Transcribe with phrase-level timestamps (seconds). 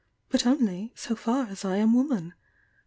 [0.29, 2.33] But only 'so far aa I am woman.'